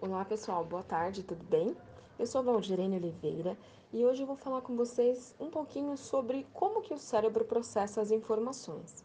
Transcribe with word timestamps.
Olá 0.00 0.24
pessoal, 0.24 0.64
boa 0.64 0.84
tarde, 0.84 1.24
tudo 1.24 1.42
bem? 1.42 1.76
Eu 2.20 2.24
sou 2.24 2.40
Valdirene 2.40 2.98
Oliveira 2.98 3.58
e 3.92 4.06
hoje 4.06 4.22
eu 4.22 4.28
vou 4.28 4.36
falar 4.36 4.60
com 4.60 4.76
vocês 4.76 5.34
um 5.40 5.50
pouquinho 5.50 5.96
sobre 5.96 6.46
como 6.52 6.80
que 6.80 6.94
o 6.94 6.98
cérebro 6.98 7.44
processa 7.44 8.00
as 8.00 8.12
informações. 8.12 9.04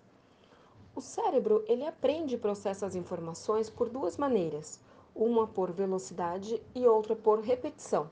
O 0.96 1.02
cérebro, 1.02 1.66
ele 1.68 1.84
aprende 1.84 2.36
e 2.36 2.38
processa 2.38 2.86
as 2.86 2.94
informações 2.94 3.72
por 3.72 3.90
duas 3.90 4.18
maneiras, 4.18 4.80
uma 5.16 5.48
por 5.48 5.72
velocidade 5.72 6.62
e 6.76 6.86
outra 6.86 7.16
por 7.16 7.40
repetição. 7.40 8.12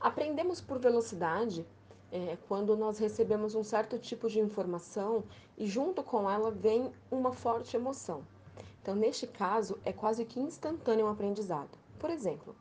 Aprendemos 0.00 0.60
por 0.60 0.80
velocidade 0.80 1.64
é, 2.10 2.36
quando 2.48 2.76
nós 2.76 2.98
recebemos 2.98 3.54
um 3.54 3.62
certo 3.62 4.00
tipo 4.00 4.28
de 4.28 4.40
informação 4.40 5.22
e 5.56 5.64
junto 5.64 6.02
com 6.02 6.28
ela 6.28 6.50
vem 6.50 6.92
uma 7.08 7.30
forte 7.30 7.76
emoção. 7.76 8.24
Então, 8.82 8.96
neste 8.96 9.28
caso, 9.28 9.78
é 9.84 9.92
quase 9.92 10.24
que 10.24 10.40
instantâneo 10.40 11.06
o 11.06 11.08
aprendizado. 11.08 11.83
Por 12.04 12.10
exemplo, 12.10 12.54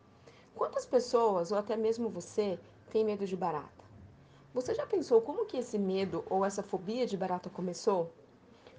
quantas 0.56 0.86
pessoas, 0.86 1.52
ou 1.52 1.58
até 1.58 1.76
mesmo 1.76 2.08
você, 2.08 2.58
tem 2.90 3.04
medo 3.04 3.26
de 3.28 3.36
barata? 3.36 3.84
Você 4.54 4.74
já 4.74 4.88
pensou 4.88 5.22
como 5.22 5.46
que 5.46 5.58
esse 5.58 5.78
medo 5.78 6.24
ou 6.30 6.46
essa 6.46 6.64
fobia 6.64 7.06
de 7.06 7.18
barata 7.18 7.50
começou? 7.50 8.10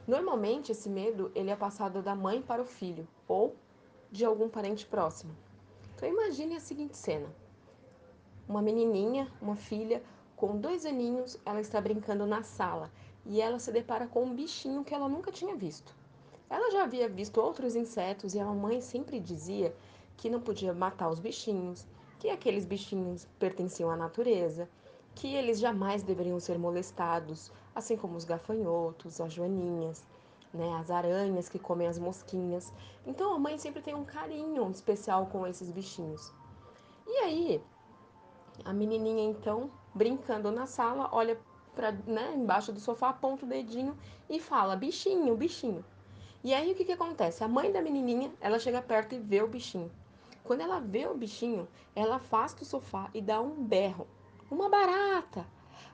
Normalmente, 0.07 0.73
esse 0.73 0.89
medo 0.89 1.31
ele 1.35 1.51
é 1.51 1.55
passado 1.55 2.01
da 2.01 2.15
mãe 2.15 2.41
para 2.41 2.63
o 2.63 2.65
filho 2.65 3.07
ou 3.29 3.55
de 4.11 4.25
algum 4.25 4.49
parente 4.49 4.87
próximo. 4.87 5.37
Então, 5.95 6.09
imagine 6.09 6.57
a 6.57 6.61
seguinte 6.61 6.97
cena. 6.97 7.29
Uma 8.49 8.63
menininha, 8.63 9.31
uma 9.43 9.57
filha, 9.57 10.03
com 10.35 10.57
dois 10.57 10.87
aninhos, 10.87 11.39
ela 11.45 11.61
está 11.61 11.79
brincando 11.79 12.25
na 12.25 12.43
sala 12.43 12.91
e 13.27 13.39
ela 13.39 13.59
se 13.59 13.71
depara 13.71 14.07
com 14.07 14.25
um 14.25 14.35
bichinho 14.35 14.83
que 14.83 14.95
ela 14.95 15.11
nunca 15.11 15.31
tinha 15.31 15.55
visto. 15.55 15.95
Ela 16.49 16.71
já 16.71 16.85
havia 16.85 17.07
visto 17.07 17.39
outros 17.39 17.77
insetos 17.77 18.35
e 18.35 18.41
a 18.41 18.47
mamãe 18.47 18.81
sempre 18.81 19.21
dizia 19.21 19.75
que 20.17 20.31
não 20.31 20.41
podia 20.41 20.73
matar 20.73 21.09
os 21.09 21.19
bichinhos, 21.19 21.87
que 22.19 22.31
aqueles 22.31 22.65
bichinhos 22.65 23.27
pertenciam 23.39 23.91
à 23.91 23.97
natureza, 23.97 24.69
que 25.15 25.35
eles 25.35 25.59
jamais 25.59 26.03
deveriam 26.03 26.41
ser 26.41 26.59
molestados, 26.59 27.53
assim 27.75 27.97
como 27.97 28.17
os 28.17 28.25
gafanhotos, 28.25 29.21
as 29.21 29.33
joaninhas, 29.33 30.05
né, 30.53 30.73
as 30.81 30.91
aranhas 30.91 31.49
que 31.49 31.59
comem 31.59 31.87
as 31.87 31.99
mosquinhas. 31.99 32.73
Então 33.07 33.35
a 33.35 33.39
mãe 33.39 33.59
sempre 33.59 33.83
tem 33.83 33.95
um 33.95 34.05
carinho 34.05 34.71
especial 34.71 35.27
com 35.27 35.47
esses 35.47 35.71
bichinhos. 35.71 36.33
E 37.07 37.19
aí, 37.19 37.65
a 38.65 38.73
menininha 38.73 39.25
então, 39.25 39.71
brincando 39.95 40.51
na 40.51 40.67
sala, 40.67 41.09
olha 41.13 41.39
para 41.75 41.93
né, 41.93 42.35
embaixo 42.35 42.73
do 42.73 42.81
sofá, 42.81 43.09
aponta 43.11 43.45
o 43.45 43.49
dedinho 43.49 43.97
e 44.31 44.39
fala: 44.41 44.77
"Bichinho, 44.77 45.37
bichinho". 45.37 45.85
E 46.43 46.53
aí 46.55 46.73
o 46.73 46.75
que, 46.75 46.85
que 46.85 46.93
acontece? 46.93 47.43
A 47.43 47.49
mãe 47.49 47.73
da 47.73 47.83
menininha, 47.83 48.33
ela 48.41 48.59
chega 48.59 48.81
perto 48.81 49.15
e 49.15 49.19
vê 49.19 49.43
o 49.43 49.49
bichinho. 49.49 49.91
Quando 50.45 50.61
ela 50.61 50.79
vê 50.79 51.07
o 51.07 51.15
bichinho, 51.15 51.67
ela 51.97 52.17
afasta 52.17 52.63
o 52.63 52.67
sofá 52.67 53.09
e 53.15 53.23
dá 53.23 53.41
um 53.41 53.65
berro. 53.65 54.07
Uma 54.51 54.69
barata! 54.69 55.47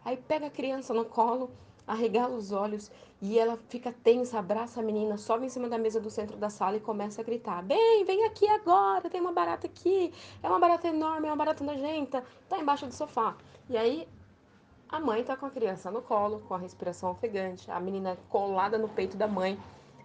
Aí 0.05 0.17
pega 0.17 0.47
a 0.47 0.51
criança 0.51 0.93
no 0.93 1.05
colo, 1.05 1.53
arregala 1.87 2.37
os 2.37 2.51
olhos 2.51 2.91
e 3.23 3.39
ela 3.39 3.57
fica 3.69 3.93
tensa, 3.93 4.41
abraça 4.41 4.81
a 4.81 4.83
menina, 4.83 5.17
sobe 5.17 5.47
em 5.47 5.49
cima 5.49 5.69
da 5.69 5.79
mesa 5.79 6.01
do 6.01 6.11
centro 6.11 6.37
da 6.37 6.51
sala 6.51 6.77
e 6.79 6.81
começa 6.81 7.21
a 7.21 7.25
gritar: 7.25 7.63
Bem, 7.63 8.05
vem 8.05 8.25
aqui 8.25 8.49
agora, 8.49 9.09
tem 9.09 9.21
uma 9.21 9.31
barata 9.31 9.69
aqui, 9.69 10.13
é 10.43 10.49
uma 10.49 10.59
barata 10.59 10.89
enorme, 10.89 11.29
é 11.29 11.31
uma 11.31 11.37
barata 11.37 11.63
nojenta, 11.63 12.25
tá 12.49 12.59
embaixo 12.59 12.89
do 12.89 12.93
sofá. 12.93 13.37
E 13.69 13.77
aí 13.77 14.09
a 14.89 14.99
mãe 14.99 15.23
tá 15.23 15.37
com 15.37 15.47
a 15.47 15.51
criança 15.51 15.93
no 15.93 16.03
colo, 16.03 16.41
com 16.49 16.55
a 16.55 16.59
respiração 16.59 17.13
ofegante, 17.13 17.71
a 17.71 17.79
menina 17.79 18.19
colada 18.29 18.77
no 18.77 18.89
peito 18.89 19.17
da 19.17 19.29
mãe 19.29 19.57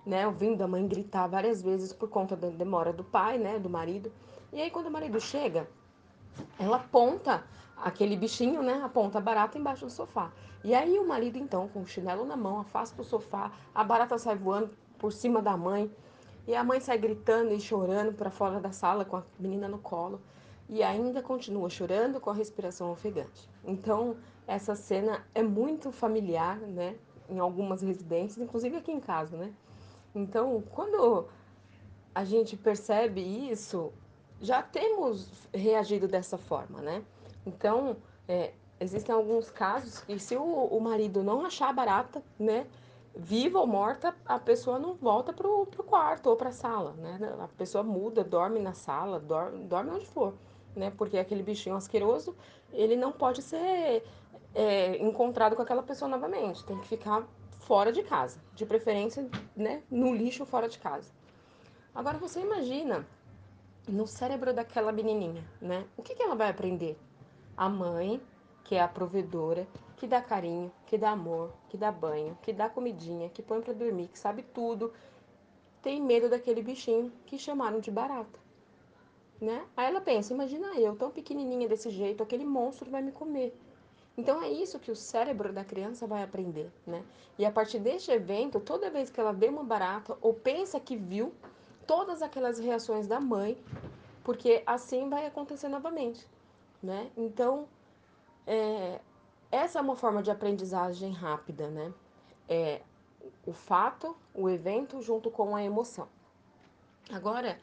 né, 0.06 0.28
ouvindo 0.28 0.62
a 0.62 0.68
mãe 0.68 0.88
gritar 0.88 1.28
várias 1.28 1.62
vezes 1.62 1.92
por 1.92 2.08
conta 2.08 2.36
da 2.36 2.50
demora 2.50 2.94
do 2.94 3.04
pai, 3.04 3.38
né, 3.38 3.58
do 3.58 3.70
marido. 3.70 4.12
E 4.56 4.62
aí 4.62 4.72
quando 4.72 4.88
o 4.88 4.92
marido 4.92 5.20
chega, 5.20 5.68
ela 6.58 6.78
aponta 6.78 7.44
aquele 7.76 8.16
bichinho, 8.16 8.64
né, 8.64 8.82
aponta 8.82 9.18
a 9.18 9.22
barata 9.22 9.58
embaixo 9.58 9.86
do 9.86 9.92
sofá. 9.92 10.32
E 10.64 10.74
aí 10.74 10.98
o 10.98 11.06
marido 11.06 11.38
então, 11.38 11.68
com 11.68 11.82
o 11.82 11.86
chinelo 11.86 12.24
na 12.24 12.38
mão, 12.38 12.62
afasta 12.62 13.02
o 13.02 13.04
sofá, 13.04 13.52
a 13.74 13.84
barata 13.84 14.18
sai 14.18 14.38
voando 14.38 14.70
por 14.98 15.12
cima 15.12 15.42
da 15.42 15.58
mãe. 15.58 15.92
E 16.48 16.56
a 16.56 16.64
mãe 16.64 16.80
sai 16.80 16.98
gritando 16.98 17.54
e 17.54 17.60
chorando 17.60 18.14
para 18.14 18.32
fora 18.32 18.62
da 18.62 18.72
sala 18.72 19.04
com 19.04 19.18
a 19.18 19.24
menina 19.38 19.68
no 19.68 19.78
colo 19.78 20.22
e 20.70 20.82
ainda 20.82 21.22
continua 21.22 21.70
chorando 21.70 22.22
com 22.22 22.30
a 22.30 22.34
respiração 22.34 22.90
ofegante. 22.92 23.50
Então, 23.62 24.16
essa 24.48 24.74
cena 24.74 25.26
é 25.36 25.44
muito 25.44 25.92
familiar, 25.92 26.58
né, 26.60 26.96
em 27.30 27.40
algumas 27.40 27.82
residências, 27.82 28.42
inclusive 28.42 28.78
aqui 28.78 28.92
em 28.94 29.02
casa, 29.02 29.36
né? 29.36 29.54
Então, 30.14 30.64
quando 30.72 31.28
a 32.14 32.24
gente 32.24 32.56
percebe 32.56 33.22
isso, 33.52 33.92
já 34.42 34.62
temos 34.62 35.28
reagido 35.54 36.08
dessa 36.08 36.38
forma, 36.38 36.82
né? 36.82 37.04
Então, 37.46 37.98
é, 38.28 38.54
existem 38.80 39.14
alguns 39.14 39.50
casos 39.50 40.00
que 40.02 40.18
se 40.20 40.36
o, 40.36 40.44
o 40.44 40.80
marido 40.82 41.24
não 41.24 41.46
achar 41.46 41.74
barata, 41.74 42.22
né? 42.38 42.68
Viva 43.18 43.60
ou 43.60 43.68
morta, 43.68 44.14
a 44.26 44.38
pessoa 44.38 44.78
não 44.78 44.94
volta 44.94 45.32
pro, 45.32 45.66
pro 45.68 45.84
quarto 45.84 46.28
ou 46.28 46.36
pra 46.36 46.52
sala, 46.52 46.94
né? 46.98 47.18
A 47.40 47.48
pessoa 47.48 47.84
muda, 47.84 48.24
dorme 48.24 48.60
na 48.60 48.74
sala, 48.74 49.20
dorme, 49.20 49.64
dorme 49.64 49.92
onde 49.92 50.06
for, 50.06 50.34
né? 50.76 50.92
Porque 50.98 51.18
aquele 51.18 51.42
bichinho 51.42 51.76
asqueroso, 51.76 52.36
ele 52.74 52.98
não 52.98 53.14
pode 53.14 53.42
ser 53.42 54.04
é, 54.54 54.98
encontrado 54.98 55.56
com 55.56 55.62
aquela 55.62 55.82
pessoa 55.82 56.10
novamente. 56.10 56.64
Tem 56.66 56.78
que 56.80 56.88
ficar 56.88 57.26
fora 57.60 57.92
de 57.92 58.04
casa, 58.04 58.40
de 58.54 58.66
preferência, 58.66 59.28
né, 59.56 59.82
no 59.90 60.14
lixo 60.14 60.46
fora 60.46 60.70
de 60.70 60.78
casa. 60.78 61.12
Agora 61.94 62.18
você 62.18 62.40
imagina 62.40 63.06
no 63.88 64.08
cérebro 64.08 64.54
daquela 64.54 64.92
menininha, 64.92 65.44
né? 65.62 65.86
O 65.96 66.02
que, 66.02 66.16
que 66.16 66.24
ela 66.24 66.36
vai 66.36 66.50
aprender? 66.50 66.98
A 67.56 67.70
mãe, 67.70 68.22
que 68.64 68.76
é 68.76 68.82
a 68.82 68.88
provedora, 68.88 69.68
que 69.96 70.08
dá 70.08 70.22
carinho, 70.22 70.72
que 70.86 70.98
dá 70.98 71.12
amor, 71.12 71.54
que 71.70 71.78
dá 71.78 71.92
banho, 71.92 72.38
que 72.42 72.52
dá 72.52 72.68
comidinha, 72.68 73.30
que 73.30 73.42
põe 73.42 73.62
para 73.62 73.74
dormir, 73.74 74.08
que 74.08 74.20
sabe 74.20 74.44
tudo, 74.44 74.92
tem 75.82 76.02
medo 76.02 76.30
daquele 76.30 76.62
bichinho 76.62 77.12
que 77.26 77.38
chamaram 77.38 77.80
de 77.80 77.92
barata, 77.92 78.40
né? 79.40 79.64
Aí 79.78 79.88
ela 79.88 80.02
pensa, 80.02 80.34
imagina 80.34 80.80
eu, 80.80 80.96
tão 80.96 81.12
pequenininha 81.12 81.68
desse 81.68 81.90
jeito, 81.92 82.24
aquele 82.24 82.44
monstro 82.44 82.90
vai 82.90 83.02
me 83.02 83.12
comer. 83.12 83.56
Então 84.18 84.42
é 84.42 84.50
isso 84.50 84.80
que 84.80 84.90
o 84.90 84.96
cérebro 84.96 85.52
da 85.52 85.64
criança 85.64 86.08
vai 86.08 86.24
aprender, 86.24 86.72
né? 86.88 87.04
E 87.38 87.46
a 87.46 87.52
partir 87.52 87.80
deste 87.80 88.12
evento, 88.12 88.60
toda 88.60 88.90
vez 88.90 89.10
que 89.10 89.20
ela 89.20 89.34
vê 89.34 89.48
uma 89.48 89.64
barata 89.64 90.18
ou 90.22 90.34
pensa 90.34 90.80
que 90.80 90.96
viu, 90.96 91.34
todas 91.86 92.22
aquelas 92.22 92.60
reações 92.60 93.08
da 93.08 93.20
mãe, 93.20 93.58
porque 94.24 94.64
assim 94.66 95.10
vai 95.10 95.26
acontecer 95.26 95.68
novamente, 95.70 96.28
né? 96.82 97.10
Então, 97.16 97.68
é, 98.46 99.00
essa 99.52 99.80
é 99.80 99.82
uma 99.82 99.96
forma 99.96 100.22
de 100.22 100.32
aprendizagem 100.32 101.12
rápida, 101.12 101.70
né? 101.70 101.94
É 102.48 102.82
o 103.46 103.54
fato, 103.54 104.16
o 104.34 104.50
evento 104.50 105.02
junto 105.02 105.30
com 105.32 105.56
a 105.56 105.64
emoção. 105.64 106.08
Agora, 107.12 107.60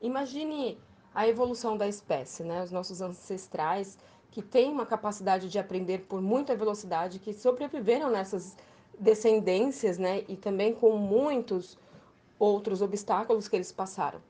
imagine 0.00 0.78
a 1.14 1.26
evolução 1.26 1.76
da 1.76 1.88
espécie, 1.88 2.44
né? 2.44 2.62
Os 2.62 2.70
nossos 2.70 3.00
ancestrais 3.00 3.98
que 4.30 4.42
têm 4.42 4.70
uma 4.70 4.86
capacidade 4.86 5.48
de 5.48 5.58
aprender 5.58 6.00
por 6.08 6.20
muita 6.20 6.54
velocidade, 6.54 7.18
que 7.18 7.32
sobreviveram 7.32 8.10
nessas 8.10 8.56
descendências, 8.98 9.98
né? 9.98 10.24
E 10.28 10.36
também 10.36 10.74
com 10.74 10.96
muitos 10.96 11.78
outros 12.38 12.82
obstáculos 12.82 13.48
que 13.48 13.56
eles 13.56 13.72
passaram. 13.72 14.20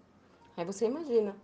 Aí 0.57 0.65
você 0.65 0.87
imagina, 0.87 1.37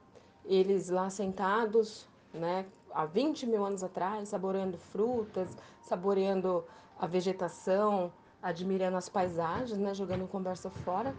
eles 0.44 0.88
lá 0.88 1.10
sentados, 1.10 2.08
né? 2.32 2.66
Há 2.92 3.04
20 3.04 3.46
mil 3.46 3.64
anos 3.64 3.82
atrás, 3.82 4.28
saboreando 4.28 4.78
frutas, 4.78 5.56
saboreando 5.80 6.64
a 6.98 7.06
vegetação, 7.06 8.12
admirando 8.42 8.96
as 8.96 9.08
paisagens, 9.08 9.78
né? 9.78 9.94
Jogando 9.94 10.26
conversa 10.28 10.70
fora. 10.70 11.14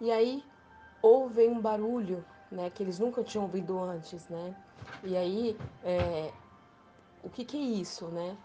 E 0.00 0.10
aí 0.10 0.44
ouvem 1.02 1.50
um 1.50 1.60
barulho, 1.60 2.24
né? 2.50 2.70
Que 2.70 2.82
eles 2.82 2.98
nunca 2.98 3.22
tinham 3.22 3.44
ouvido 3.44 3.78
antes, 3.78 4.28
né? 4.28 4.54
E 5.02 5.16
aí 5.16 5.58
é, 5.82 6.32
o 7.22 7.30
que, 7.30 7.44
que 7.44 7.56
é 7.56 7.60
isso, 7.60 8.06
né? 8.08 8.36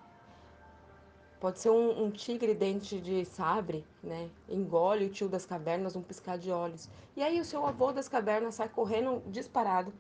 Pode 1.39 1.59
ser 1.59 1.69
um, 1.69 2.05
um, 2.05 2.11
tigre 2.11 2.53
dente 2.53 2.99
de 2.99 3.25
sabre, 3.25 3.85
né? 4.01 4.29
Engole 4.47 5.05
o 5.05 5.09
tio 5.09 5.27
das 5.27 5.45
cavernas 5.45 5.95
um 5.95 6.01
piscar 6.01 6.37
de 6.37 6.51
olhos. 6.51 6.89
E 7.15 7.21
aí 7.21 7.39
o 7.39 7.45
seu 7.45 7.65
avô 7.65 7.91
das 7.91 8.07
cavernas 8.07 8.55
sai 8.55 8.69
correndo 8.69 9.21
disparado. 9.27 9.93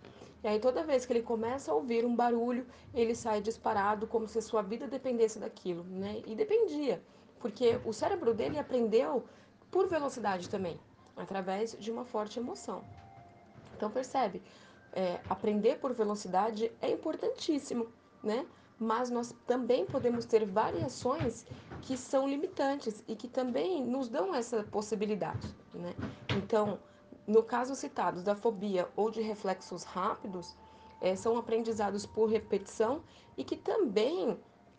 E 0.43 0.47
aí 0.47 0.59
toda 0.59 0.83
vez 0.83 1.05
que 1.05 1.13
ele 1.13 1.21
começa 1.21 1.71
a 1.71 1.75
ouvir 1.75 2.05
um 2.05 2.15
barulho, 2.15 2.65
ele 2.93 3.13
sai 3.13 3.41
disparado 3.41 4.07
como 4.07 4.27
se 4.27 4.41
sua 4.41 4.61
vida 4.61 4.87
dependesse 4.87 5.39
daquilo, 5.39 5.83
né? 5.83 6.21
E 6.25 6.35
dependia, 6.35 7.01
porque 7.39 7.79
o 7.83 7.91
cérebro 7.91 8.33
dele 8.33 8.57
aprendeu 8.57 9.23
por 9.69 9.87
velocidade 9.87 10.49
também, 10.49 10.79
através 11.17 11.77
de 11.77 11.91
uma 11.91 12.05
forte 12.05 12.39
emoção. 12.39 12.83
Então 13.75 13.91
percebe, 13.91 14.41
é, 14.93 15.19
aprender 15.29 15.79
por 15.79 15.93
velocidade 15.93 16.71
é 16.81 16.89
importantíssimo, 16.89 17.87
né? 18.23 18.45
Mas 18.79 19.09
nós 19.09 19.33
também 19.47 19.85
podemos 19.85 20.25
ter 20.25 20.45
variações 20.45 21.45
que 21.81 21.95
são 21.95 22.27
limitantes 22.27 23.03
e 23.07 23.15
que 23.15 23.27
também 23.27 23.83
nos 23.83 24.09
dão 24.09 24.33
essa 24.35 24.63
possibilidade, 24.63 25.47
né? 25.73 25.93
Então, 26.37 26.79
no 27.25 27.41
caso 27.41 27.75
citados 27.75 28.23
da 28.23 28.35
fobia 28.35 28.87
ou 28.95 29.09
de 29.09 29.21
reflexos 29.21 29.83
rápidos, 29.83 30.55
é, 31.01 31.15
são 31.15 31.37
aprendizados 31.37 32.05
por 32.05 32.29
repetição 32.29 33.01
e 33.37 33.43
que 33.43 33.55
também 33.55 34.37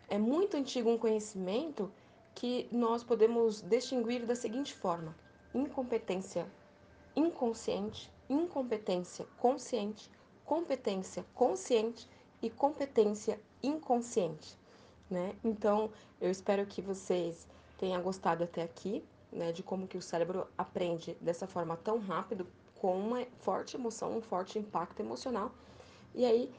é 0.08 0.18
muito 0.18 0.56
antigo 0.56 0.90
um 0.90 0.98
conhecimento 0.98 1.90
que 2.34 2.68
nós 2.70 3.02
podemos 3.02 3.60
distinguir 3.62 4.26
da 4.26 4.34
seguinte 4.34 4.74
forma: 4.74 5.16
incompetência 5.54 6.46
inconsciente, 7.16 8.12
incompetência 8.28 9.26
consciente, 9.38 10.10
competência 10.44 11.24
consciente 11.34 12.08
e 12.42 12.50
competência 12.50 13.40
inconsciente, 13.62 14.56
né? 15.10 15.34
Então, 15.44 15.90
eu 16.20 16.30
espero 16.30 16.64
que 16.66 16.80
vocês 16.80 17.46
tenham 17.78 18.02
gostado 18.02 18.44
até 18.44 18.62
aqui, 18.62 19.04
né, 19.32 19.52
de 19.52 19.62
como 19.62 19.86
que 19.86 19.98
o 19.98 20.02
cérebro 20.02 20.46
aprende 20.56 21.16
dessa 21.20 21.46
forma 21.46 21.76
tão 21.76 21.98
rápido, 21.98 22.46
com 22.80 22.98
uma 22.98 23.26
forte 23.38 23.76
emoção, 23.76 24.16
um 24.16 24.20
forte 24.20 24.58
impacto 24.58 25.00
emocional. 25.00 25.50
E 26.14 26.24
aí, 26.24 26.52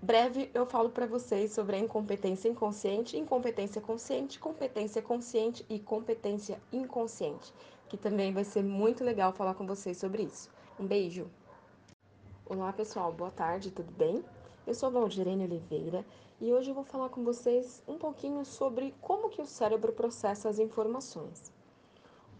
breve 0.00 0.50
eu 0.54 0.66
falo 0.66 0.90
para 0.90 1.06
vocês 1.06 1.52
sobre 1.52 1.76
a 1.76 1.78
incompetência 1.78 2.48
inconsciente, 2.48 3.16
incompetência 3.16 3.80
consciente, 3.80 4.38
competência 4.38 5.02
consciente 5.02 5.64
e 5.68 5.78
competência 5.78 6.60
inconsciente, 6.72 7.52
que 7.88 7.96
também 7.96 8.32
vai 8.32 8.44
ser 8.44 8.62
muito 8.62 9.04
legal 9.04 9.32
falar 9.32 9.54
com 9.54 9.66
vocês 9.66 9.98
sobre 9.98 10.22
isso. 10.22 10.50
Um 10.78 10.86
beijo. 10.86 11.28
Olá, 12.44 12.72
pessoal. 12.72 13.12
Boa 13.12 13.30
tarde, 13.30 13.70
tudo 13.70 13.90
bem? 13.92 14.24
Eu 14.66 14.74
sou 14.74 14.90
Valdirene 14.90 15.44
Oliveira 15.44 16.04
e 16.40 16.52
hoje 16.52 16.72
eu 16.72 16.74
vou 16.74 16.82
falar 16.82 17.08
com 17.08 17.22
vocês 17.22 17.80
um 17.86 17.96
pouquinho 17.96 18.44
sobre 18.44 18.92
como 19.00 19.28
que 19.28 19.40
o 19.40 19.46
cérebro 19.46 19.92
processa 19.92 20.48
as 20.48 20.58
informações. 20.58 21.52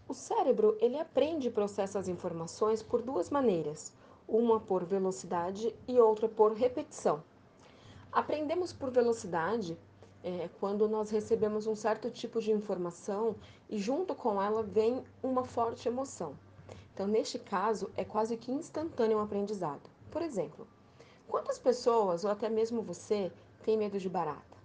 O 0.09 0.13
cérebro, 0.13 0.77
ele 0.81 0.99
aprende 0.99 1.47
e 1.47 1.53
processa 1.53 2.01
as 2.01 2.09
informações 2.09 2.83
por 2.83 3.01
duas 3.01 3.31
maneiras, 3.31 3.93
uma 4.27 4.59
por 4.59 4.85
velocidade 4.85 5.73
e 5.87 6.01
outra 6.01 6.29
por 6.29 6.53
repetição. 6.53 7.23
Aprendemos 8.11 8.73
por 8.73 8.91
velocidade 8.91 9.79
é, 10.25 10.51
quando 10.59 10.89
nós 10.89 11.11
recebemos 11.11 11.69
um 11.69 11.77
certo 11.77 12.11
tipo 12.11 12.41
de 12.41 12.51
informação 12.51 13.37
e 13.71 13.79
junto 13.79 14.17
com 14.17 14.43
ela 14.43 14.65
vem 14.65 15.05
uma 15.23 15.45
forte 15.45 15.87
emoção. 15.87 16.37
Então, 16.93 17.07
neste 17.07 17.39
caso, 17.39 17.89
é 17.97 18.05
quase 18.05 18.37
que 18.37 18.51
instantâneo 18.51 19.19
o 19.19 19.21
aprendizado. 19.21 19.89
Por 20.11 20.23
exemplo, 20.23 20.67
quantas 21.29 21.59
pessoas, 21.59 22.25
ou 22.25 22.31
até 22.31 22.49
mesmo 22.49 22.83
você, 22.83 23.33
tem 23.63 23.77
medo 23.77 23.99
de 23.99 24.09
barata? 24.09 24.57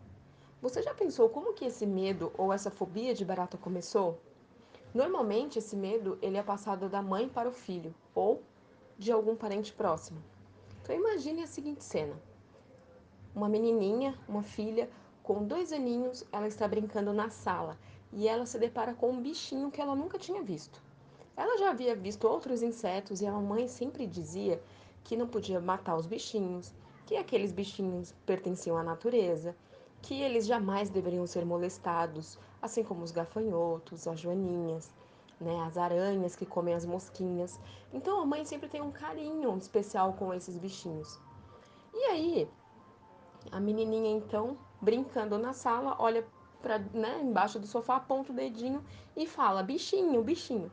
Você 0.62 0.82
já 0.82 0.94
pensou 0.94 1.30
como 1.30 1.54
que 1.54 1.66
esse 1.66 1.86
medo 1.86 2.32
ou 2.38 2.54
essa 2.54 2.70
fobia 2.70 3.14
de 3.14 3.26
barata 3.26 3.58
começou? 3.58 4.20
Normalmente, 4.94 5.58
esse 5.58 5.76
medo 5.76 6.20
ele 6.22 6.38
é 6.38 6.44
passado 6.44 6.88
da 6.88 7.02
mãe 7.02 7.28
para 7.28 7.50
o 7.50 7.54
filho 7.54 7.96
ou 8.14 8.44
de 8.98 9.12
algum 9.12 9.36
parente 9.36 9.74
próximo. 9.74 10.22
Então, 10.82 10.96
imagine 10.96 11.44
a 11.44 11.48
seguinte 11.48 11.84
cena: 11.84 12.14
uma 13.34 13.50
menininha, 13.50 14.18
uma 14.28 14.44
filha, 14.44 14.90
com 15.24 15.44
dois 15.44 15.72
aninhos, 15.72 16.26
ela 16.32 16.48
está 16.48 16.68
brincando 16.68 17.14
na 17.14 17.30
sala 17.30 17.78
e 18.12 18.28
ela 18.28 18.46
se 18.46 18.60
depara 18.60 18.94
com 18.94 19.12
um 19.12 19.22
bichinho 19.22 19.72
que 19.72 19.80
ela 19.82 19.96
nunca 19.96 20.20
tinha 20.20 20.44
visto. 20.44 20.82
Ela 21.36 21.58
já 21.58 21.72
havia 21.72 21.96
visto 21.96 22.28
outros 22.28 22.62
insetos 22.62 23.22
e 23.22 23.26
a 23.26 23.32
mamãe 23.32 23.68
sempre 23.68 24.06
dizia 24.06 24.62
que 25.04 25.18
não 25.18 25.28
podia 25.28 25.60
matar 25.60 25.96
os 25.96 26.06
bichinhos, 26.06 26.74
que 27.06 27.16
aqueles 27.16 27.52
bichinhos 27.52 28.14
pertenciam 28.26 28.78
à 28.78 28.84
natureza, 28.84 29.56
que 30.02 30.22
eles 30.22 30.46
jamais 30.46 30.90
deveriam 30.90 31.28
ser 31.28 31.46
molestados, 31.46 32.40
assim 32.62 32.84
como 32.84 33.04
os 33.04 33.12
gafanhotos, 33.12 34.08
as 34.08 34.20
joaninhas, 34.20 34.92
né, 35.40 35.60
as 35.66 35.78
aranhas 35.78 36.36
que 36.36 36.46
comem 36.46 36.74
as 36.74 36.86
mosquinhas. 36.86 37.60
Então 37.94 38.22
a 38.22 38.26
mãe 38.26 38.46
sempre 38.46 38.70
tem 38.70 38.82
um 38.82 38.92
carinho 38.92 39.58
especial 39.58 40.14
com 40.14 40.34
esses 40.34 40.58
bichinhos. 40.58 41.20
E 41.94 42.06
aí, 42.06 42.50
a 43.52 43.60
menininha 43.60 44.12
então, 44.12 44.58
brincando 44.80 45.38
na 45.38 45.54
sala, 45.54 45.96
olha 46.00 46.26
para 46.62 46.78
né, 46.94 47.20
embaixo 47.22 47.60
do 47.60 47.66
sofá, 47.68 47.96
aponta 47.96 48.32
o 48.32 48.36
dedinho 48.36 48.84
e 49.16 49.26
fala: 49.26 49.64
"Bichinho, 49.64 50.24
bichinho". 50.24 50.72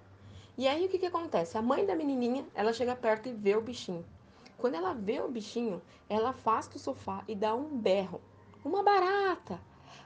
E 0.56 0.66
aí 0.66 0.84
o 0.84 0.88
que 0.88 0.98
que 0.98 1.06
acontece? 1.06 1.56
A 1.56 1.62
mãe 1.62 1.86
da 1.86 1.94
menininha, 1.94 2.46
ela 2.54 2.72
chega 2.72 2.94
perto 2.94 3.28
e 3.28 3.32
vê 3.32 3.56
o 3.56 3.62
bichinho. 3.62 4.04
Quando 4.58 4.74
ela 4.74 4.92
vê 4.92 5.20
o 5.20 5.28
bichinho, 5.28 5.80
ela 6.08 6.30
afasta 6.30 6.76
o 6.76 6.80
sofá 6.80 7.22
e 7.28 7.34
dá 7.34 7.54
um 7.54 7.78
berro. 7.78 8.20
Uma 8.64 8.82
barata! 8.82 9.60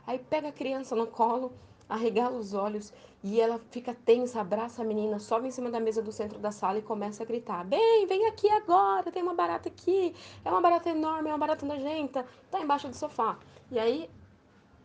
Aí 0.07 0.19
pega 0.19 0.49
a 0.49 0.53
criança 0.53 0.95
no 0.95 1.07
colo, 1.07 1.53
arregala 1.89 2.39
os 2.39 2.53
olhos 2.53 2.93
e 3.23 3.41
ela 3.41 3.59
fica 3.71 3.95
tensa, 3.95 4.41
abraça 4.41 4.83
a 4.83 4.85
menina, 4.85 5.19
sobe 5.19 5.49
em 5.49 5.51
cima 5.51 5.71
da 5.71 5.81
mesa 5.81 6.03
do 6.03 6.13
centro 6.13 6.39
da 6.39 6.53
sala 6.53 6.79
e 6.79 6.83
começa 6.83 7.23
a 7.23 7.27
gritar: 7.27 7.65
Bem, 7.65 8.07
vem 8.07 8.27
aqui 8.27 8.51
agora, 8.51 9.11
tem 9.11 9.23
uma 9.23 9.35
barata 9.35 9.69
aqui, 9.69 10.15
é 10.45 10.51
uma 10.51 10.61
barata 10.61 10.91
enorme, 10.91 11.31
é 11.31 11.33
uma 11.33 11.39
barata 11.39 11.65
nojenta, 11.65 12.27
tá 12.51 12.61
embaixo 12.61 12.89
do 12.89 12.97
sofá. 12.97 13.39
E 13.71 13.79
aí 13.79 14.11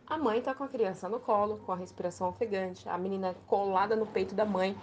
a 0.06 0.16
mãe 0.16 0.40
tá 0.40 0.54
com 0.54 0.64
a 0.64 0.68
criança 0.68 1.08
no 1.08 1.20
colo, 1.20 1.60
com 1.66 1.72
a 1.72 1.76
respiração 1.76 2.28
ofegante, 2.28 2.88
a 2.88 2.96
menina 2.96 3.36
colada 3.46 3.94
no 3.94 4.06
peito 4.06 4.34
da 4.34 4.46
mãe, 4.46 4.74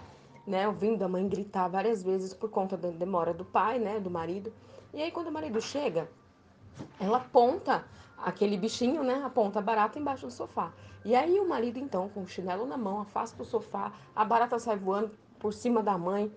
né, 0.46 0.66
ouvindo 0.66 1.02
a 1.02 1.08
mãe 1.08 1.28
gritar 1.28 1.68
várias 1.68 2.02
vezes 2.02 2.32
por 2.32 2.50
conta 2.50 2.76
da 2.76 2.90
demora 2.90 3.34
do 3.34 3.44
pai, 3.44 3.78
né, 3.78 3.98
do 3.98 4.10
marido. 4.10 4.52
E 4.92 5.02
aí 5.02 5.10
quando 5.10 5.28
o 5.28 5.32
marido 5.32 5.60
chega, 5.60 6.08
ela 7.00 7.18
aponta 7.18 7.84
aquele 8.16 8.56
bichinho, 8.56 9.02
né, 9.02 9.22
aponta 9.24 9.58
a 9.58 9.62
barata 9.62 9.98
embaixo 9.98 10.26
do 10.26 10.32
sofá. 10.32 10.72
E 11.04 11.14
aí 11.14 11.38
o 11.38 11.48
marido 11.48 11.78
então, 11.78 12.08
com 12.08 12.22
o 12.22 12.26
chinelo 12.26 12.66
na 12.66 12.76
mão, 12.76 13.00
afasta 13.00 13.42
o 13.42 13.46
sofá, 13.46 13.92
a 14.14 14.24
barata 14.24 14.58
sai 14.58 14.76
voando 14.76 15.10
por 15.38 15.52
cima 15.52 15.82
da 15.82 15.96
mãe, 15.96 16.32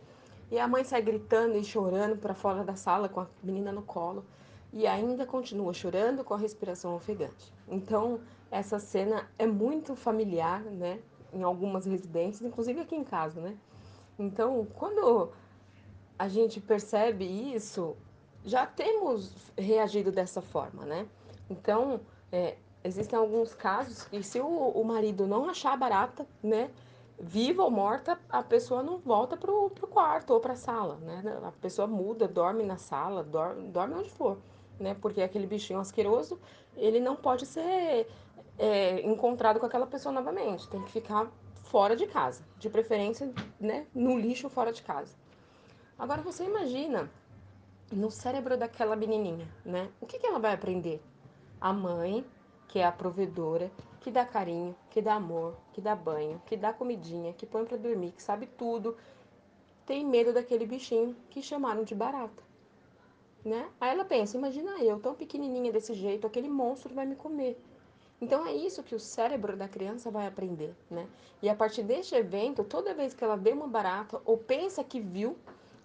e 0.52 0.58
a 0.58 0.68
mãe 0.68 0.84
sai 0.84 1.02
gritando 1.02 1.56
e 1.58 1.64
chorando 1.64 2.18
para 2.18 2.34
fora 2.34 2.64
da 2.64 2.76
sala 2.76 3.08
com 3.08 3.20
a 3.20 3.28
menina 3.44 3.72
no 3.72 3.84
colo 3.84 4.26
e 4.72 4.86
ainda 4.88 5.26
continua 5.26 5.74
chorando 5.74 6.24
com 6.24 6.34
a 6.34 6.38
respiração 6.38 6.96
ofegante. 6.96 7.54
Então, 7.68 8.20
essa 8.52 8.80
cena 8.80 9.30
é 9.38 9.46
muito 9.46 9.96
familiar, 9.96 10.62
né, 10.62 11.00
em 11.34 11.44
algumas 11.44 11.86
residências, 11.86 12.48
inclusive 12.48 12.82
aqui 12.82 12.96
em 12.96 13.04
casa, 13.04 13.40
né? 13.40 13.56
Então, 14.20 14.68
quando 14.76 15.32
a 16.18 16.28
gente 16.28 16.60
percebe 16.60 17.24
isso, 17.26 17.96
já 18.44 18.66
temos 18.66 19.32
reagido 19.58 20.12
dessa 20.12 20.42
forma, 20.42 20.86
né? 20.86 21.08
Então, 21.50 22.02
é, 22.30 22.58
existem 22.84 23.18
alguns 23.18 23.56
casos 23.56 24.04
que 24.04 24.22
se 24.22 24.42
o, 24.42 24.46
o, 24.46 24.84
marido 24.84 25.26
não 25.26 25.50
achar 25.50 25.78
barata, 25.78 26.28
né, 26.44 26.70
viva 27.18 27.64
ou 27.64 27.72
morta, 27.72 28.20
a 28.30 28.44
pessoa 28.44 28.84
não 28.84 28.98
volta 28.98 29.38
pro, 29.38 29.70
pro 29.70 29.88
quarto 29.88 30.32
ou 30.32 30.40
pra 30.42 30.56
sala, 30.56 30.96
né? 30.98 31.24
A 31.44 31.52
pessoa 31.54 31.88
muda, 31.88 32.28
dorme 32.28 32.64
na 32.64 32.78
sala, 32.78 33.24
dorme, 33.24 33.70
dorme 33.70 33.96
onde 33.96 34.10
for, 34.10 34.38
né? 34.78 34.96
Porque 35.02 35.22
aquele 35.22 35.48
bichinho 35.48 35.80
asqueroso, 35.80 36.38
ele 36.76 37.00
não 37.00 37.16
pode 37.16 37.46
ser 37.46 38.06
é, 38.58 39.02
encontrado 39.02 39.60
com 39.60 39.66
aquela 39.66 39.88
pessoa 39.88 40.14
novamente. 40.14 40.68
Tem 40.68 40.82
que 40.84 40.92
ficar 40.92 41.32
fora 41.70 41.96
de 41.96 42.08
casa, 42.08 42.44
de 42.58 42.68
preferência, 42.68 43.32
né, 43.60 43.86
no 43.94 44.18
lixo 44.18 44.50
fora 44.50 44.74
de 44.74 44.82
casa. 44.82 45.16
Agora 45.98 46.22
você 46.22 46.44
imagina 46.44 47.10
no 47.92 48.10
cérebro 48.10 48.58
daquela 48.58 48.96
menininha, 48.96 49.48
né? 49.64 49.90
O 50.02 50.08
que, 50.08 50.18
que 50.18 50.26
ela 50.26 50.40
vai 50.40 50.54
aprender? 50.54 51.00
A 51.62 51.72
mãe, 51.72 52.26
que 52.68 52.80
é 52.80 52.86
a 52.86 52.92
provedora, 52.92 53.72
que 54.02 54.10
dá 54.10 54.26
carinho, 54.26 54.76
que 54.90 55.00
dá 55.00 55.14
amor, 55.16 55.58
que 55.72 55.80
dá 55.80 55.96
banho, 55.96 56.42
que 56.48 56.58
dá 56.58 56.74
comidinha, 56.74 57.34
que 57.34 57.46
põe 57.46 57.64
para 57.66 57.78
dormir, 57.78 58.14
que 58.14 58.24
sabe 58.24 58.48
tudo, 58.48 58.98
tem 59.86 60.04
medo 60.04 60.34
daquele 60.34 60.66
bichinho 60.66 61.16
que 61.30 61.42
chamaram 61.42 61.84
de 61.84 61.94
barata, 61.94 62.42
né? 63.46 63.70
Aí 63.80 63.92
ela 63.92 64.06
pensa, 64.06 64.38
imagina 64.38 64.72
eu, 64.84 65.00
tão 65.00 65.14
pequenininha 65.14 65.72
desse 65.72 65.94
jeito, 65.94 66.26
aquele 66.26 66.50
monstro 66.50 66.96
vai 66.96 67.06
me 67.06 67.16
comer. 67.16 67.62
Então 68.22 68.46
é 68.46 68.54
isso 68.54 68.84
que 68.84 68.94
o 68.94 69.00
cérebro 69.00 69.56
da 69.56 69.68
criança 69.68 70.12
vai 70.12 70.28
aprender, 70.28 70.76
né? 70.90 71.08
E 71.42 71.50
a 71.50 71.56
partir 71.56 71.84
deste 71.84 72.16
evento, 72.16 72.64
toda 72.64 72.94
vez 72.94 73.14
que 73.14 73.24
ela 73.24 73.38
vê 73.38 73.52
uma 73.52 73.68
barata 73.68 74.22
ou 74.26 74.38
pensa 74.38 74.84
que 74.84 75.00
viu, 75.00 75.38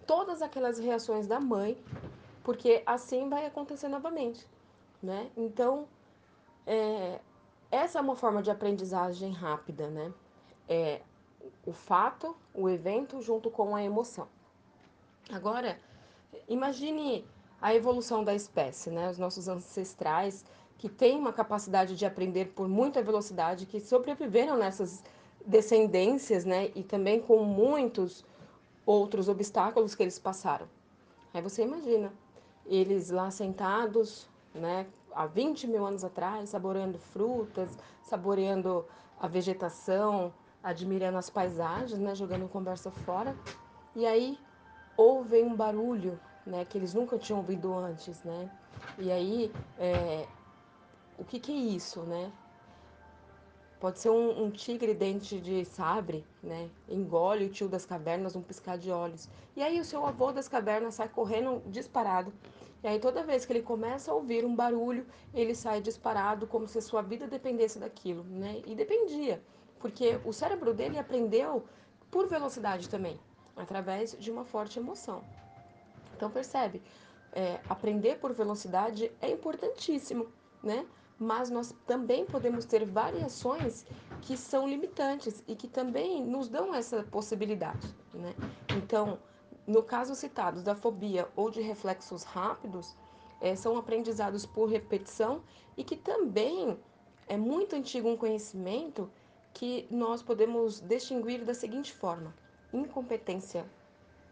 todas 0.05 0.41
aquelas 0.41 0.77
reações 0.77 1.27
da 1.27 1.39
mãe, 1.39 1.77
porque 2.43 2.83
assim 2.85 3.29
vai 3.29 3.45
acontecer 3.45 3.87
novamente, 3.87 4.45
né? 5.01 5.31
Então, 5.35 5.87
é, 6.67 7.19
essa 7.71 7.99
é 7.99 8.01
uma 8.01 8.15
forma 8.15 8.41
de 8.41 8.51
aprendizagem 8.51 9.31
rápida, 9.31 9.89
né? 9.89 10.13
É 10.67 11.01
o 11.65 11.71
fato, 11.71 12.35
o 12.53 12.69
evento 12.69 13.21
junto 13.21 13.49
com 13.49 13.75
a 13.75 13.83
emoção. 13.83 14.27
Agora, 15.31 15.79
imagine 16.47 17.25
a 17.61 17.73
evolução 17.73 18.23
da 18.23 18.35
espécie, 18.35 18.89
né? 18.89 19.09
Os 19.09 19.17
nossos 19.17 19.47
ancestrais 19.47 20.45
que 20.77 20.89
têm 20.89 21.17
uma 21.17 21.31
capacidade 21.31 21.95
de 21.95 22.05
aprender 22.05 22.53
por 22.55 22.67
muita 22.67 23.01
velocidade, 23.01 23.65
que 23.65 23.79
sobreviveram 23.79 24.57
nessas 24.57 25.03
descendências, 25.45 26.45
né? 26.45 26.71
E 26.75 26.83
também 26.83 27.21
com 27.21 27.43
muitos 27.43 28.25
outros 28.85 29.29
obstáculos 29.29 29.95
que 29.95 30.03
eles 30.03 30.19
passaram. 30.19 30.67
Aí 31.33 31.41
você 31.41 31.63
imagina, 31.63 32.13
eles 32.65 33.09
lá 33.09 33.31
sentados, 33.31 34.27
né? 34.53 34.85
Há 35.13 35.25
20 35.25 35.67
mil 35.67 35.85
anos 35.85 36.03
atrás, 36.03 36.49
saboreando 36.49 36.99
frutas, 36.99 37.77
saboreando 38.01 38.85
a 39.19 39.27
vegetação, 39.27 40.33
admirando 40.61 41.17
as 41.17 41.29
paisagens, 41.29 41.99
né? 41.99 42.13
Jogando 42.13 42.49
conversa 42.49 42.91
fora. 42.91 43.35
E 43.95 44.05
aí 44.05 44.37
ouvem 44.97 45.43
um 45.43 45.55
barulho, 45.55 46.19
né, 46.45 46.65
que 46.65 46.77
eles 46.77 46.93
nunca 46.93 47.17
tinham 47.17 47.39
ouvido 47.39 47.73
antes, 47.73 48.23
né? 48.23 48.49
E 48.97 49.11
aí, 49.11 49.51
é, 49.77 50.25
o 51.17 51.23
que, 51.23 51.39
que 51.39 51.51
é 51.51 51.55
isso, 51.55 52.01
né? 52.01 52.31
Pode 53.79 53.99
ser 53.99 54.09
um, 54.09 54.45
um, 54.45 54.49
tigre 54.49 54.93
dente 54.93 55.39
de 55.39 55.65
sabre, 55.65 56.25
né? 56.41 56.69
Engole 56.87 57.45
o 57.45 57.49
tio 57.49 57.67
das 57.67 57.85
cavernas 57.85 58.33
num 58.33 58.41
piscar 58.41 58.77
de 58.77 58.89
olhos. 58.89 59.29
E 59.55 59.61
aí 59.61 59.79
o 59.79 59.85
seu 59.85 60.05
avô 60.05 60.31
das 60.31 60.47
cavernas 60.47 60.95
sai 60.95 61.09
correndo 61.09 61.61
disparado. 61.67 62.33
E 62.83 62.87
aí 62.87 62.99
toda 62.99 63.23
vez 63.23 63.45
que 63.45 63.53
ele 63.53 63.61
começa 63.61 64.11
a 64.11 64.15
ouvir 64.15 64.45
um 64.45 64.55
barulho, 64.55 65.05
ele 65.33 65.53
sai 65.53 65.81
disparado 65.81 66.47
como 66.47 66.67
se 66.67 66.81
sua 66.81 67.01
vida 67.01 67.27
dependesse 67.27 67.77
daquilo, 67.77 68.23
né? 68.23 68.61
E 68.65 68.75
dependia, 68.75 69.41
porque 69.79 70.19
o 70.25 70.31
cérebro 70.31 70.73
dele 70.73 70.97
aprendeu 70.97 71.65
por 72.09 72.27
velocidade 72.27 72.89
também, 72.89 73.19
através 73.55 74.17
de 74.17 74.31
uma 74.31 74.45
forte 74.45 74.79
emoção. 74.79 75.23
Então 76.15 76.31
percebe, 76.31 76.81
é, 77.33 77.59
aprender 77.69 78.19
por 78.19 78.33
velocidade 78.33 79.11
é 79.21 79.29
importantíssimo, 79.29 80.27
né? 80.63 80.85
Mas 81.17 81.49
nós 81.49 81.73
também 81.87 82.25
podemos 82.25 82.65
ter 82.65 82.85
variações 82.85 83.85
que 84.21 84.35
são 84.35 84.67
limitantes 84.67 85.43
e 85.47 85.55
que 85.55 85.67
também 85.67 86.23
nos 86.23 86.49
dão 86.49 86.73
essa 86.75 87.03
possibilidade, 87.03 87.87
né? 88.13 88.33
Então, 88.75 89.19
no 89.65 89.81
caso 89.81 90.13
citados 90.13 90.61
da 90.61 90.75
fobia 90.75 91.27
ou 91.35 91.49
de 91.49 91.61
reflexos 91.61 92.23
rápidos, 92.23 92.95
é, 93.39 93.55
são 93.55 93.77
aprendizados 93.77 94.45
por 94.45 94.69
repetição 94.69 95.41
e 95.77 95.83
que 95.83 95.95
também 95.95 96.77
é 97.27 97.37
muito 97.37 97.75
antigo 97.75 98.09
um 98.09 98.17
conhecimento 98.17 99.09
que 99.53 99.87
nós 99.89 100.21
podemos 100.21 100.81
distinguir 100.81 101.45
da 101.45 101.53
seguinte 101.53 101.93
forma: 101.93 102.33
incompetência 102.73 103.65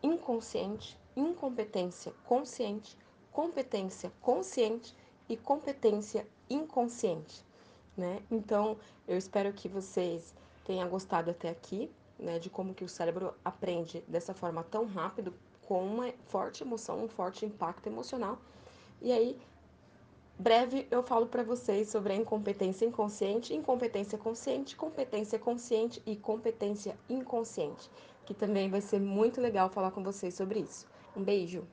inconsciente, 0.03 0.99
incompetência 1.15 2.13
consciente, 2.25 2.97
competência 3.31 4.11
consciente 4.21 4.93
e 5.29 5.37
competência 5.37 6.27
inconsciente, 6.49 7.43
né? 7.97 8.21
Então, 8.29 8.77
eu 9.07 9.17
espero 9.17 9.51
que 9.53 9.67
vocês 9.67 10.33
tenham 10.65 10.87
gostado 10.89 11.31
até 11.31 11.49
aqui, 11.49 11.91
né, 12.17 12.39
de 12.39 12.49
como 12.49 12.73
que 12.73 12.83
o 12.83 12.89
cérebro 12.89 13.33
aprende 13.43 14.03
dessa 14.07 14.33
forma 14.33 14.63
tão 14.63 14.85
rápido, 14.85 15.33
com 15.67 15.85
uma 15.85 16.11
forte 16.25 16.63
emoção, 16.63 17.03
um 17.03 17.07
forte 17.07 17.45
impacto 17.45 17.87
emocional. 17.87 18.37
E 19.01 19.11
aí, 19.11 19.37
breve 20.37 20.87
eu 20.91 21.03
falo 21.03 21.27
para 21.27 21.43
vocês 21.43 21.89
sobre 21.89 22.13
a 22.13 22.15
incompetência 22.15 22.85
inconsciente, 22.85 23.53
incompetência 23.53 24.17
consciente, 24.17 24.75
competência 24.75 25.39
consciente 25.39 26.01
e 26.05 26.15
competência 26.15 26.97
inconsciente, 27.09 27.89
que 28.25 28.33
também 28.33 28.69
vai 28.69 28.81
ser 28.81 28.99
muito 28.99 29.41
legal 29.41 29.69
falar 29.69 29.91
com 29.91 30.03
vocês 30.03 30.33
sobre 30.33 30.59
isso. 30.59 30.87
Um 31.15 31.23
beijo! 31.23 31.65